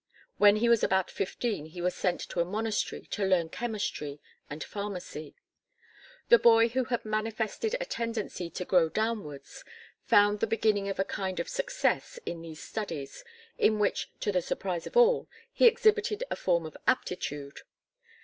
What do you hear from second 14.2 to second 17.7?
to the surprise of all, he exhibited a form of aptitude.